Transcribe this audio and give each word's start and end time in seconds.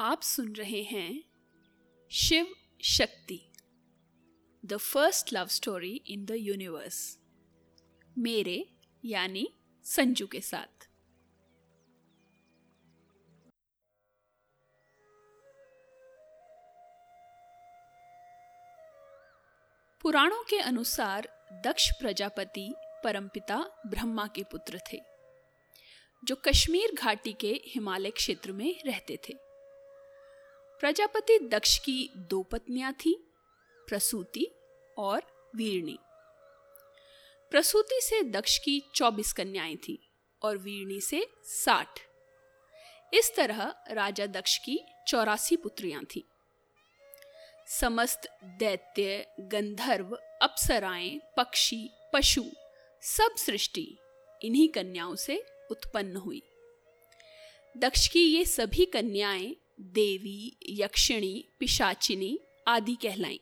आप 0.00 0.22
सुन 0.22 0.52
रहे 0.52 0.82
हैं 0.82 1.24
Shiv 2.10 2.54
Shakti 2.84 3.38
the 4.64 4.76
first 4.76 5.32
love 5.32 5.46
story 5.46 5.90
in 6.06 6.24
the 6.24 6.30
universe 6.30 7.18
मेरे, 8.18 8.74
यानी 9.04 9.46
संजू 9.84 10.26
के 10.26 10.40
साथ। 10.40 10.86
पुराणों 20.00 20.42
के 20.44 20.58
अनुसार 20.58 21.28
दक्ष 21.64 21.90
प्रजापति 21.90 22.72
परमपिता 23.04 23.58
ब्रह्मा 23.86 24.26
के 24.26 24.42
पुत्र 24.42 24.80
थे, 24.92 25.00
जो 26.24 26.36
कश्मीर 26.36 26.94
घाटी 26.94 27.32
के 27.32 27.52
हिमालय 27.66 28.10
क्षेत्र 28.10 28.52
में 28.52 28.80
रहते 28.86 29.18
थे। 29.28 29.47
प्रजापति 30.80 31.38
दक्ष 31.38 31.78
की 31.78 32.10
दो 32.16 32.42
पत्नियाँ 32.42 32.92
थीं, 32.92 33.14
प्रसूति 33.88 34.46
और 34.98 35.22
वीरणी। 35.56 35.98
प्रसूति 37.50 38.00
से 38.02 38.22
दक्ष 38.22 38.58
की 38.58 38.82
चौबीस 38.94 39.32
कन्याएँ 39.32 39.76
थीं 39.76 39.96
और 40.42 40.56
वीरणी 40.56 41.00
से 41.00 41.26
साठ। 41.44 42.00
इस 43.14 43.32
तरह 43.36 43.74
राजा 43.90 44.26
दक्ष 44.26 44.58
की 44.58 44.84
चौरासी 45.08 45.56
पुत्रियाँ 45.56 46.04
थीं। 46.04 46.22
समस्त 47.66 48.28
दैत्य, 48.44 49.26
गंधर्व, 49.40 50.18
अप्सराएँ, 50.42 51.20
पक्षी, 51.36 51.90
पशु, 52.12 52.44
सब 53.02 53.34
सृष्टि 53.36 53.98
इन्हीं 54.42 54.68
कन्याओं 54.68 55.14
से 55.14 55.44
उत्पन्न 55.70 56.16
हुई। 56.16 56.42
दक्ष 57.76 58.08
की 58.08 58.20
ये 58.20 58.44
सभी 58.44 58.84
कन्याएँ 58.84 59.56
देवी, 59.80 60.56
यक्षिणी, 60.68 61.48
पिशाचिनी 61.58 62.38
आदि 62.68 62.94
कहलाई। 62.94 63.40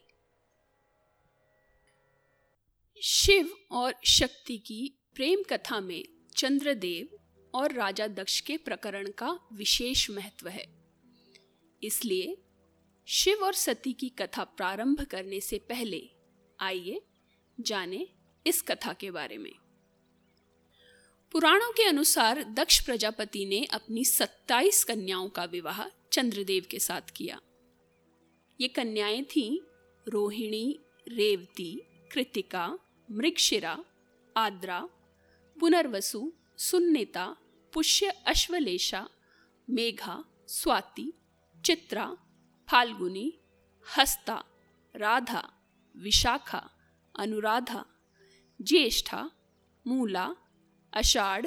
शिव 3.03 3.51
और 3.71 3.95
शक्ति 4.05 4.59
की 4.59 4.93
प्रेम 5.15 5.43
कथा 5.43 5.81
में 5.81 6.05
चंद्रदेव 6.37 7.19
और 7.55 7.73
राजा 7.73 8.07
दक्ष 8.07 8.41
के 8.41 8.57
प्रकरण 8.57 9.11
का 9.11 9.39
विशेष 9.53 10.11
महत्व 10.11 10.49
है। 10.49 10.67
इसलिए 11.83 12.37
शिव 13.07 13.45
और 13.45 13.55
सती 13.55 13.93
की 13.93 14.09
कथा 14.09 14.45
प्रारंभ 14.45 15.01
करने 15.01 15.41
से 15.41 15.59
पहले 15.59 16.11
आइए 16.61 17.03
जाने 17.61 18.09
इस 18.47 18.63
कथा 18.63 18.93
के 18.93 19.11
बारे 19.11 19.39
में। 19.39 19.53
पुराणों 21.37 21.73
के 21.73 21.85
अनुसार 21.85 22.45
दक्ष 22.45 22.81
प्रजापति 22.81 23.47
ने 23.47 23.65
अपनी 23.65 24.05
सत्ताईस 24.05 24.85
कन्याओं 24.85 25.29
का 25.29 25.45
विवाह 25.45 25.83
चंद्रदेव 26.13 26.65
के 26.71 26.79
साथ 26.79 27.01
किया। 27.17 27.41
ये 28.61 28.69
कन्याएँ 28.69 29.23
थीं 29.23 29.59
रोहिणी, 30.09 30.79
रेवती, 31.09 31.83
कृतिका, 32.13 32.79
मृगशिरा, 33.11 33.85
आद्रा, 34.37 34.89
पुनर्वसु, 35.61 36.33
सुन्निता, 36.59 37.37
पुष्य 37.73 38.09
अश्वलेशा, 38.09 39.09
मेघा, 39.71 40.25
स्वाति, 40.49 41.13
चित्रा, 41.65 42.17
फाल्गुनी, 42.71 43.39
हस्ता, 43.99 44.45
राधा, 44.97 45.53
विशाखा, 45.97 46.71
अनुराधा, 47.19 47.85
ज्येष्ठा, 48.63 49.31
मूला 49.87 50.35
अषाढ़, 50.97 51.47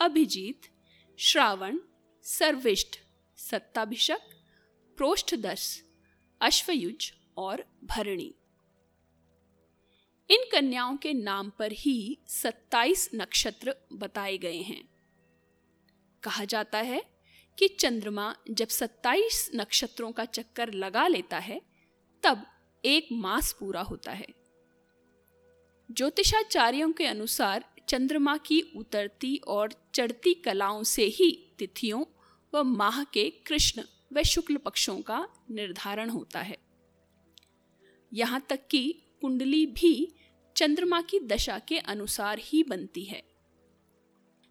अभिजीत, 0.00 0.60
श्रावण 1.18 1.78
सर्विष्ठ 2.22 2.98
सत्ताभिषक 3.36 4.20
प्रोष्ठदर्श 4.96 5.84
अश्वयुज 6.40 7.12
और 7.36 7.64
भरणी। 7.84 8.34
इन 10.30 10.44
कन्याओं 10.52 10.96
के 10.96 11.12
नाम 11.12 11.50
पर 11.50 11.72
ही 11.72 12.18
सत्ताईस 12.26 13.10
नक्षत्र 13.14 13.76
बताए 13.92 14.38
गए 14.38 14.56
हैं। 14.56 14.88
कहा 16.22 16.44
जाता 16.44 16.78
है 16.78 17.02
कि 17.58 17.68
चंद्रमा 17.68 18.36
जब 18.50 18.68
सत्ताईस 18.68 19.50
नक्षत्रों 19.54 20.12
का 20.12 20.24
चक्कर 20.24 20.72
लगा 20.72 21.06
लेता 21.08 21.38
है, 21.38 21.62
तब 22.22 22.46
एक 22.84 23.08
मास 23.12 23.52
पूरा 23.52 23.80
होता 23.80 24.12
है। 24.12 24.26
ज्योतिषाचार्यों 25.90 26.92
के 26.92 27.06
अनुसार 27.06 27.71
चंद्रमा 27.92 28.36
की 28.36 28.60
उतरती 28.60 29.36
और 29.36 29.72
चढ़ती 29.94 30.34
कलाओं 30.34 30.82
से 30.82 31.04
ही 31.04 31.52
तिथियों 31.58 32.04
व 32.54 32.62
माह 32.62 33.04
के 33.04 33.30
कृष्ण 33.30 33.82
व 34.12 34.22
शुक्ल 34.22 34.56
पक्षों 34.56 35.00
का 35.00 35.28
निर्धारण 35.50 36.10
होता 36.10 36.40
है। 36.40 36.58
यहाँ 38.12 38.46
तक 38.48 38.60
कि 38.70 39.02
कुंडली 39.20 39.66
भी 39.66 40.14
चंद्रमा 40.56 41.02
की 41.02 41.20
दशा 41.20 41.58
के 41.58 41.78
अनुसार 41.78 42.38
ही 42.38 42.62
बनती 42.62 43.04
है। 43.04 43.22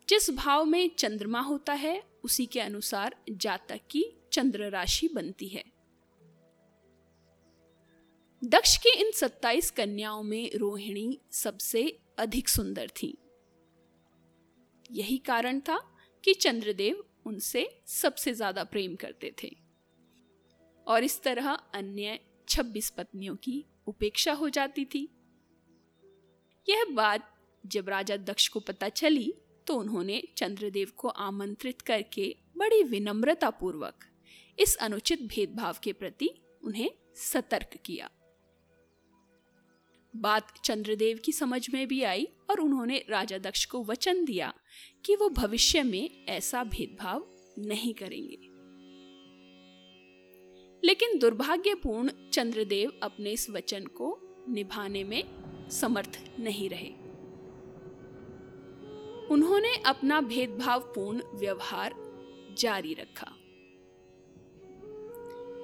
जिस 0.09 0.29
भाव 0.29 0.65
में 0.65 0.89
चंद्रमा 0.99 1.39
होता 1.39 1.73
है, 1.73 2.03
उसी 2.23 2.45
के 2.45 2.59
अनुसार 2.59 3.15
जातक 3.29 3.79
की 3.91 4.05
चंद्र 4.33 4.69
राशि 4.69 5.07
बनती 5.07 5.47
है। 5.47 5.63
दक्ष 8.43 8.77
की 8.77 8.89
इन 8.89 9.11
सत्ताईस 9.11 9.71
कन्याओं 9.71 10.23
में 10.23 10.51
रोहिणी 10.55 11.19
सबसे 11.31 11.99
अधिक 12.17 12.49
सुंदर 12.49 12.87
थी। 12.87 13.17
यही 14.91 15.17
कारण 15.25 15.59
था 15.59 15.77
कि 16.23 16.33
चंद्रदेव 16.33 17.03
उनसे 17.25 17.67
सबसे 17.87 18.33
ज़्यादा 18.33 18.63
प्रेम 18.65 18.95
करते 18.95 19.33
थे। 19.43 19.51
और 20.87 21.03
इस 21.03 21.21
तरह 21.23 21.49
अन्य 21.49 22.19
छब्बीस 22.47 22.89
पत्नियों 22.89 23.35
की 23.35 23.63
उपेक्षा 23.87 24.33
हो 24.33 24.49
जाती 24.49 24.85
थी। 24.85 25.07
यह 26.67 26.85
बात 26.93 27.33
जब 27.63 27.89
राजा 27.89 28.17
दक्ष 28.19 28.47
को 28.47 28.59
पता 28.59 28.89
चली 28.91 29.33
तो 29.67 29.75
उन्होंने 29.75 30.21
चंद्रदेव 30.37 30.91
को 30.97 31.07
आमंत्रित 31.07 31.81
करके 31.81 32.35
बड़ी 32.57 32.83
विनम्रता 32.83 33.49
पूर्वक 33.49 34.05
इस 34.57 34.75
अनुचित 34.77 35.21
भेदभाव 35.25 35.77
के 35.83 35.93
प्रति 35.93 36.29
उन्हें 36.63 36.89
सतर्क 37.15 37.77
किया। 37.85 38.09
बात 40.15 40.59
चंद्रदेव 40.65 41.19
की 41.25 41.31
समझ 41.31 41.73
में 41.73 41.87
भी 41.87 42.03
आई 42.03 42.27
और 42.49 42.59
उन्होंने 42.59 43.05
राजा 43.09 43.37
दक्ष 43.37 43.65
को 43.65 43.83
वचन 43.83 44.25
दिया 44.25 44.53
कि 45.05 45.15
वो 45.15 45.29
भविष्य 45.29 45.83
में 45.83 46.25
ऐसा 46.29 46.63
भेदभाव 46.63 47.25
नहीं 47.59 47.93
करेंगे। 47.93 48.37
लेकिन 50.87 51.19
दुर्भाग्यपूर्ण 51.19 52.11
चंद्रदेव 52.33 52.99
अपने 53.03 53.31
इस 53.31 53.49
वचन 53.49 53.85
को 53.85 54.19
निभाने 54.49 55.03
में 55.03 55.23
समर्थ 55.69 56.23
नहीं 56.39 56.69
रहे। 56.69 56.89
उन्होंने 59.27 59.75
अपना 59.85 60.21
भेदभावपूर्ण 60.21 61.21
व्यवहार 61.33 61.93
जारी 62.57 62.93
रखा। 62.93 63.37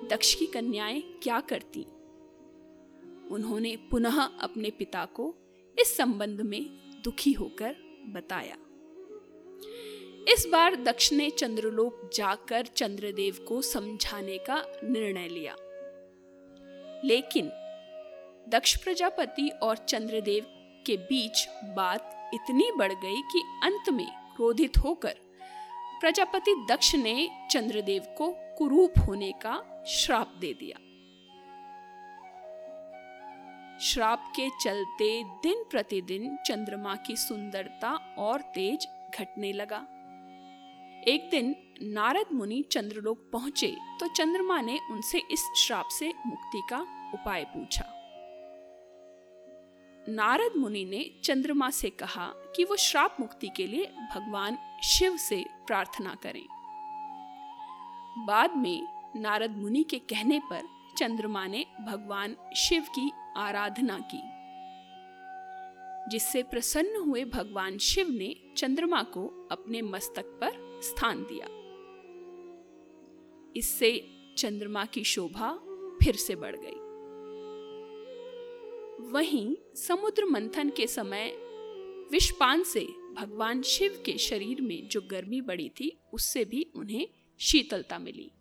दक्ष 0.08 0.34
की 0.34 0.46
कन्याएँ 0.46 1.02
क्या 1.02 1.40
करती? 1.40 1.86
उन्होंने 3.32 3.76
पुनः 3.76 4.22
अपने 4.22 4.70
पिता 4.70 5.06
को 5.06 5.36
इस 5.80 5.98
संबंध 5.98 6.42
में 6.42 6.66
दुखी 7.04 7.32
होकर 7.32 7.76
बताया। 8.08 8.58
इस 10.34 10.48
बार 10.52 10.76
दक्ष 10.76 11.14
ने 11.14 11.30
चंद्रलोक 11.30 12.10
जाकर 12.14 12.66
चंद्रदेव 12.66 13.46
को 13.48 13.62
समझाने 13.62 14.38
का 14.38 14.64
निर्णय 14.84 15.28
लिया। 15.28 15.56
लेकिन 17.06 17.48
दक्ष 18.50 18.84
प्रजापति 18.84 19.50
और 19.50 19.78
चंद्रदेव 19.78 20.46
के 20.86 20.98
बीच 20.98 21.48
बात 21.64 22.32
इतनी 22.34 22.72
बढ़ 22.78 22.94
गई 22.94 23.22
कि 23.22 23.60
अंत 23.64 23.90
में 23.90 24.08
क्रोधित 24.36 24.78
होकर 24.78 25.16
प्रजापति 26.02 26.66
दक्ष 26.70 26.96
ने 26.96 27.30
चंद्रदेव 27.52 28.02
को 28.02 28.36
कुरूप 28.58 28.94
होने 29.08 29.32
का 29.32 29.84
श्राप 29.88 30.38
दे 30.40 30.54
दिया। 30.54 30.87
श्राप 33.82 34.24
के 34.36 34.50
चलते 34.62 35.08
दिन 35.44 35.64
प्रतिदिन 35.70 36.38
चंद्रमा 36.46 36.96
की 36.96 37.16
सुंदरता 37.16 37.90
और 38.18 38.42
तेज 38.56 38.88
घटने 39.20 39.52
लगा। 39.54 39.78
एक 41.08 41.28
दिन 41.32 41.56
नारद 41.84 42.32
मुनि 42.34 42.64
चंद्रलोक 42.72 43.30
पहुँचे 43.34 43.68
तो 44.00 44.08
चंद्रमा 44.08 44.60
ने 44.62 44.80
उनसे 44.92 45.22
इस 45.32 45.44
श्राप 45.58 45.90
से 45.90 46.14
मुक्ति 46.26 46.62
का 46.70 46.80
उपाय 47.14 47.44
पूछा। 47.44 47.86
नारद 50.10 50.58
मुनि 50.58 50.84
ने 50.86 51.04
चंद्रमा 51.24 51.70
से 51.70 51.90
कहा 51.90 52.28
कि 52.56 52.64
वो 52.64 52.76
श्राप 52.76 53.18
मुक्ति 53.20 53.50
के 53.58 53.68
लिए 53.68 53.86
भगवान 54.16 54.58
शिव 54.84 55.18
से 55.18 55.44
प्रार्थना 55.68 56.16
करें। 56.24 56.46
बाद 58.26 58.56
में 58.58 58.88
नारद 59.16 59.58
मुनि 59.58 59.84
के 59.84 60.00
कहने 60.10 60.40
पर 60.50 60.68
चंद्रमा 60.98 61.46
ने 61.48 61.66
भगवान 61.82 62.36
शिव 62.56 62.86
की 62.90 63.12
आराधना 63.38 64.00
की, 64.14 64.22
जिससे 66.10 66.44
प्रसन्न 66.44 66.96
हुए 66.96 67.26
भगवान 67.26 67.78
शिव 67.78 68.10
ने 68.10 68.54
चंद्रमा 68.58 69.04
को 69.04 69.48
अपने 69.52 69.82
मस्तक 69.82 70.26
पर 70.26 70.82
स्थान 70.82 71.24
दिया। 71.24 71.48
इससे 73.56 74.10
चंद्रमा 74.38 74.86
की 74.86 75.04
शोभा 75.04 75.54
फिर 76.04 76.16
से 76.16 76.36
बढ़ 76.36 76.56
गई। 76.60 76.88
वहीं 79.12 79.56
समुद्र 79.76 80.26
मंथन 80.26 80.70
के 80.70 80.88
समय 80.88 81.32
विषपान 82.12 82.64
से 82.64 82.88
भगवान 83.14 83.62
शिव 83.62 84.04
के 84.06 84.18
शरीर 84.18 84.62
में 84.62 84.88
जो 84.88 85.02
गर्मी 85.02 85.42
बढ़ी 85.42 85.70
थी, 85.70 85.98
उससे 86.14 86.46
भी 86.46 86.72
उन्हें 86.76 87.08
शीतलता 87.40 88.00
मिली। 88.00 88.32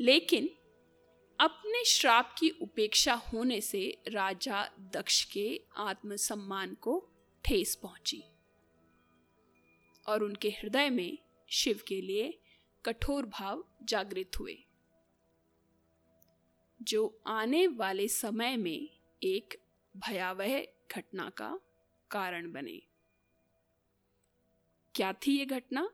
लेकिन 0.00 0.48
अपने 1.40 1.84
श्राप 1.84 2.34
की 2.38 2.48
उपेक्षा 2.50 3.14
होने 3.14 3.60
से 3.60 4.02
राजा 4.08 4.68
दक्ष 4.78 5.24
के 5.24 5.60
आत्मसम्मान 5.76 6.74
को 6.74 7.10
ठेस 7.44 7.74
पहुँची 7.74 8.22
और 10.06 10.22
उनके 10.22 10.48
हृदय 10.48 10.90
में 10.90 11.18
शिव 11.48 11.80
के 11.88 12.00
लिए 12.00 12.40
कठोर 12.84 13.26
भाव 13.26 13.64
जागृत 13.82 14.30
हुए, 14.40 14.64
जो 16.82 17.22
आने 17.26 17.66
वाले 17.66 18.08
समय 18.08 18.56
में 18.56 18.88
एक 19.22 19.60
भयावह 19.96 20.62
घटना 20.90 21.30
का 21.30 21.60
कारण 22.10 22.52
बने। 22.52 22.82
क्या 24.94 25.12
थी 25.12 25.38
ये 25.38 25.44
घटना? 25.44 25.90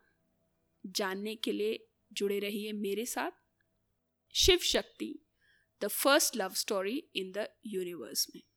जानने 0.86 1.34
के 1.34 1.52
लिए 1.52 1.86
जुड़े 2.12 2.38
रहिए 2.38 2.72
मेरे 2.72 3.06
साथ। 3.06 3.30
Shiv 4.34 4.58
Shakti 4.58 5.18
the 5.80 5.88
first 5.88 6.36
love 6.36 6.56
story 6.56 7.02
in 7.14 7.32
the 7.32 7.48
universe. 7.64 8.26
में 8.36 8.49